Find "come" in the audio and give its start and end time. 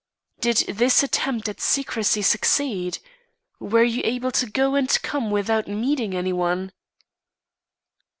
5.03-5.29